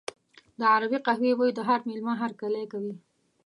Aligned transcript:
د 0.59 0.61
عربي 0.73 0.99
قهوې 1.07 1.31
بوی 1.37 1.51
د 1.55 1.59
هر 1.69 1.79
مېلمه 1.87 2.13
هرکلی 2.21 2.65
کوي. 2.71 2.93